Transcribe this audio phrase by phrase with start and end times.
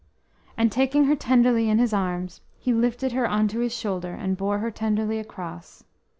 [0.57, 4.35] And taking her tenderly in his arms, he lifted her on to his shoulder, and
[4.35, 5.83] bore her tenderly across.